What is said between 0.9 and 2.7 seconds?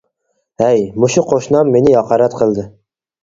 مۇشۇ قوشنام مېنى ھاقارەت قىلدى.